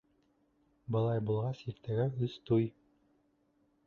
[0.95, 2.65] Былай булғас, иртәгә өс туй!